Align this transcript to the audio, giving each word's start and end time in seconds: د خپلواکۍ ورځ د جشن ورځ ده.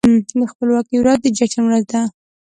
د 0.39 0.41
خپلواکۍ 0.51 0.95
ورځ 0.99 1.19
د 1.21 1.27
جشن 1.37 1.63
ورځ 1.65 1.83
ده. 1.91 2.01